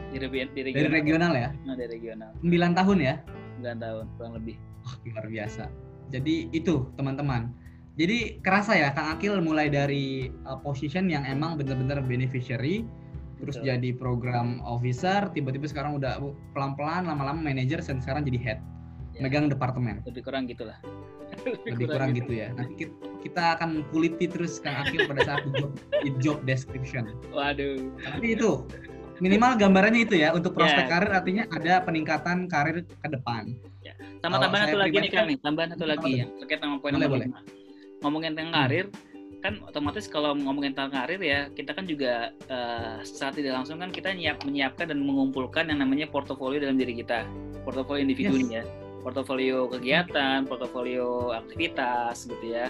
[0.07, 0.81] Di, di, di regional.
[0.81, 1.49] Dari regional ya?
[1.65, 2.31] Nah, dari regional.
[2.41, 3.15] 9 tahun ya?
[3.61, 4.55] 9 tahun, kurang lebih.
[4.87, 5.86] Oh, luar biasa.
[6.09, 7.51] Jadi itu, teman-teman.
[7.97, 12.85] Jadi kerasa ya Kang Akil mulai dari uh, position yang emang benar-benar beneficiary
[13.37, 13.69] terus Betul.
[13.69, 16.17] jadi program officer tiba-tiba sekarang udah
[16.57, 18.59] pelan-pelan lama-lama manager dan sekarang jadi head
[19.13, 19.21] ya.
[19.21, 20.77] megang departemen lebih kurang gitulah
[21.45, 22.89] lebih, lebih kurang, gitu, gitu ya nanti
[23.21, 25.71] kita akan kuliti terus kan akhir pada saat job
[26.17, 28.65] job description waduh tapi itu
[29.21, 30.91] minimal gambarannya itu ya untuk prospek yeah.
[30.93, 33.57] karir artinya ada peningkatan karir ke depan.
[34.21, 35.37] Sama tambahan satu lagi nih kan nih.
[35.41, 37.27] Tambahan satu lagi ya terkait sama poin boleh, boleh.
[38.01, 38.85] ngomongin tentang karir
[39.37, 43.93] kan otomatis kalau ngomongin tentang karir ya kita kan juga uh, saat tidak langsung kan
[43.93, 47.25] kita nyiap menyiapkan dan mengumpulkan yang namanya portofolio dalam diri kita.
[47.61, 48.41] Portofolio individu yes.
[48.41, 48.63] nih ya.
[49.05, 52.67] Portofolio kegiatan portofolio aktivitas gitu ya.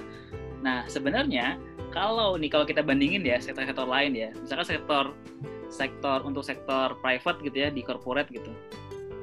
[0.62, 1.57] Nah, sebenarnya
[1.93, 5.05] kalau nih kalau kita bandingin ya sektor-sektor lain ya, misalkan sektor
[5.67, 8.51] sektor untuk sektor private gitu ya di corporate gitu.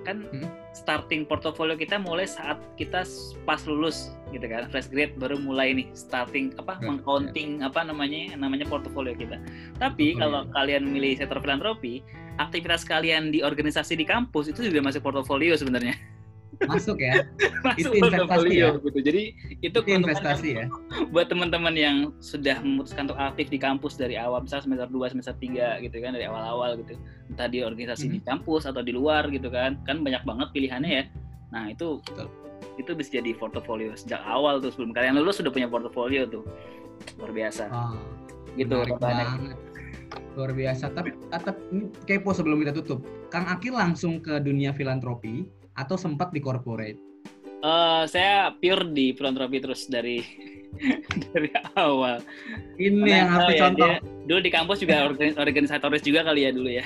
[0.04, 0.48] Kan hmm.
[0.76, 3.02] starting portfolio kita mulai saat kita
[3.48, 7.68] pas lulus gitu kan, fresh grade baru mulai nih starting apa right, mengcounting yeah.
[7.72, 9.40] apa namanya namanya portfolio kita.
[9.80, 10.52] Tapi oh, kalau yeah.
[10.52, 12.04] kalian milih sektor filantropi,
[12.36, 15.94] aktivitas kalian di organisasi di kampus itu juga masuk portofolio sebenarnya
[16.64, 17.26] masuk ya?
[17.66, 18.68] Masuk itu investasi ya?
[18.76, 18.98] gitu.
[19.00, 19.22] Jadi
[19.64, 20.66] itu, itu investasi ya?
[21.14, 25.34] buat teman-teman yang sudah memutuskan untuk aktif di kampus dari awal misalnya semester 2 semester
[25.40, 26.94] 3 gitu kan dari awal-awal gitu.
[27.32, 28.20] Entah di organisasi mm-hmm.
[28.20, 29.80] di kampus atau di luar gitu kan.
[29.88, 31.04] Kan banyak banget pilihannya ya.
[31.50, 32.28] Nah itu Betul.
[32.76, 36.44] itu bisa jadi portofolio sejak awal tuh sebelum kalian lulus sudah punya portofolio tuh.
[37.18, 37.68] Luar biasa.
[37.72, 37.96] Oh,
[38.54, 38.84] gitu
[40.34, 40.90] luar biasa.
[40.92, 41.56] Tapi tetap
[42.04, 43.00] kepo sebelum kita tutup.
[43.30, 46.98] Kang Akil langsung ke dunia filantropi atau sempat di corporate?
[47.64, 50.20] Uh, saya pure di filantropi terus dari
[51.32, 51.48] dari
[51.80, 52.20] awal.
[52.76, 53.88] Ini Karena yang harus ya, contoh.
[53.88, 54.94] Dia, dulu di kampus juga
[55.40, 56.84] organisatoris juga kali ya dulu ya.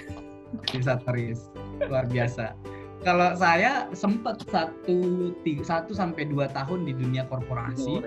[0.55, 1.51] Organisatoris,
[1.83, 2.55] luar biasa.
[3.03, 8.03] Kalau saya sempat satu tiga, satu sampai dua tahun di dunia korporasi.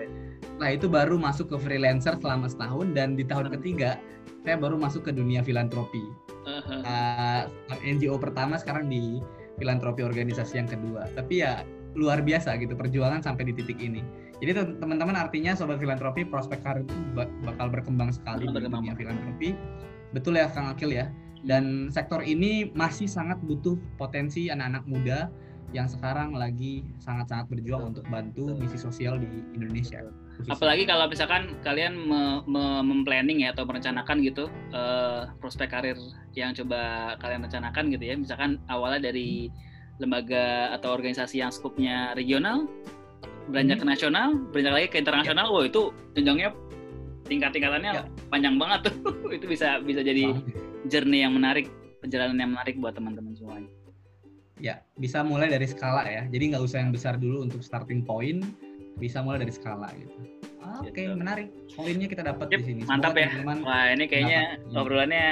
[0.60, 3.98] Nah itu baru masuk ke freelancer selama setahun dan di tahun ketiga
[4.44, 6.04] saya baru masuk ke dunia filantropi.
[6.44, 6.82] Uh -huh.
[6.88, 7.41] uh,
[7.86, 9.22] NGO pertama sekarang di
[9.62, 11.06] filantropi organisasi yang kedua.
[11.13, 11.62] Tapi ya
[11.93, 14.02] luar biasa gitu perjuangan sampai di titik ini.
[14.41, 16.97] Jadi teman-teman artinya sobat filantropi prospek karir itu
[17.45, 19.54] bakal berkembang sekali di dunia filantropi.
[20.17, 21.13] Betul ya Kang Akil ya.
[21.45, 25.19] Dan sektor ini masih sangat butuh potensi anak-anak muda
[25.71, 30.04] yang sekarang lagi sangat-sangat berjuang untuk bantu misi sosial di Indonesia.
[30.50, 35.98] Apalagi kalau misalkan kalian me, me, memplanning ya atau merencanakan gitu uh, prospek karir
[36.34, 38.16] yang coba kalian rencanakan gitu ya.
[38.18, 39.52] Misalkan awalnya dari
[40.02, 42.66] lembaga atau organisasi yang skupnya regional,
[43.52, 43.86] beranjak hmm.
[43.86, 45.54] ke nasional, beranjak lagi ke internasional, ya.
[45.54, 45.82] wow itu
[46.18, 46.50] jenjangnya
[47.30, 48.04] tingkat-tingkatannya ya.
[48.34, 48.96] panjang banget tuh.
[49.38, 50.34] itu bisa bisa jadi
[50.90, 51.70] journey yang menarik,
[52.02, 53.70] perjalanan yang menarik buat teman-teman semuanya.
[54.62, 56.26] Ya, bisa mulai dari skala ya.
[56.30, 58.46] Jadi nggak usah yang besar dulu untuk starting point,
[58.98, 60.16] bisa mulai dari skala gitu.
[60.82, 61.18] Oke, okay, gitu.
[61.18, 61.50] menarik.
[61.74, 62.82] Poinnya kita dapat yep, di sini.
[62.86, 63.30] Mantap Semua ya.
[63.34, 64.78] Teman -teman Wah, ini kayaknya dapat.
[64.78, 65.30] obrolannya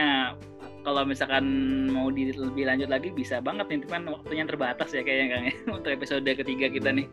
[0.80, 1.46] kalau misalkan
[1.92, 5.56] mau di, lebih lanjut lagi bisa banget nih, cuman waktunya terbatas ya kayaknya Kang ya
[5.78, 7.08] untuk episode ketiga kita nih.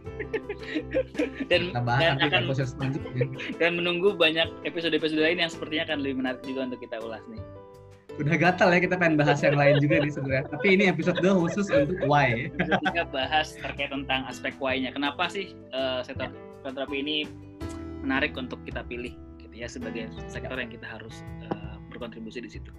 [1.51, 2.43] dan dan akan
[3.61, 7.43] dan menunggu banyak episode-episode lain yang sepertinya akan lebih menarik juga untuk kita ulas nih
[8.17, 10.45] udah gatal ya kita pengen bahas yang lain juga nih sebenarnya.
[10.49, 12.49] Tapi ini episode 2 khusus untuk why.
[12.57, 14.93] Kita bahas terkait tentang aspek why-nya.
[14.93, 16.33] Kenapa sih uh, sektor
[16.65, 17.17] filantropi ini
[18.01, 21.21] menarik untuk kita pilih gitu ya sebagai sektor yang kita harus
[21.53, 22.71] uh, berkontribusi di situ.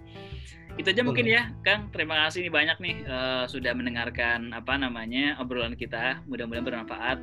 [0.78, 1.90] Itu aja mungkin ya, Kang.
[1.90, 6.22] Terima kasih nih banyak nih uh, sudah mendengarkan apa namanya obrolan kita.
[6.26, 7.18] Mudah-mudahan bermanfaat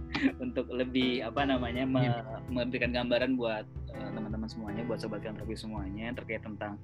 [0.44, 2.14] untuk lebih apa namanya me
[2.46, 6.78] memberikan gambaran buat teman-teman uh, semuanya, buat sobat filantropi semuanya terkait tentang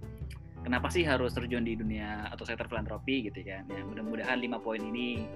[0.62, 4.80] kenapa sih harus terjun di dunia atau sektor filantropi gitu kan ya mudah-mudahan lima poin
[4.80, 5.26] ini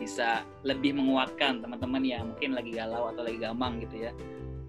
[0.00, 4.12] bisa lebih menguatkan teman-teman yang mungkin lagi galau atau lagi gamang gitu ya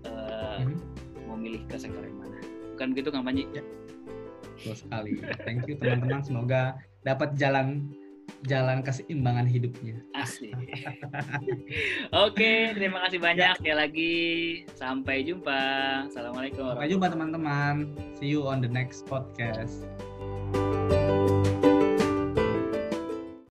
[0.08, 1.28] uh, mm-hmm.
[1.28, 2.40] mau milih ke sektor yang mana.
[2.76, 3.44] Bukan begitu kang Panji?
[3.56, 3.64] Ya.
[4.60, 5.12] Betul sekali.
[5.48, 6.22] Thank you teman-teman.
[6.24, 6.62] Semoga
[7.04, 7.92] dapat jalan
[8.48, 10.00] jalan keseimbangan hidupnya.
[10.16, 10.56] Asik.
[12.26, 14.16] Oke, terima kasih banyak ya lagi.
[14.76, 15.62] Sampai jumpa.
[16.12, 16.76] Assalamualaikum.
[16.76, 17.92] Sampai jumpa teman-teman.
[18.20, 19.84] See you on the next podcast.